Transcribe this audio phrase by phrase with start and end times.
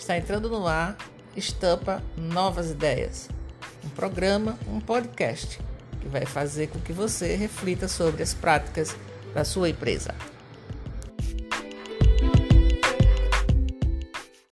[0.00, 0.96] Está entrando no ar
[1.36, 3.28] Estampa Novas Ideias,
[3.84, 5.60] um programa, um podcast
[6.00, 8.96] que vai fazer com que você reflita sobre as práticas
[9.34, 10.14] da sua empresa.